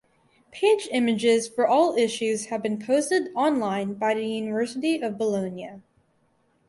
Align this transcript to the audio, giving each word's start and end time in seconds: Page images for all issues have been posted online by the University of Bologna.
Page 0.51 0.87
images 0.91 1.47
for 1.47 1.67
all 1.67 1.95
issues 1.95 2.45
have 2.45 2.63
been 2.63 2.79
posted 2.83 3.29
online 3.35 3.93
by 3.93 4.15
the 4.15 4.25
University 4.25 4.99
of 4.99 5.15
Bologna. 5.15 5.73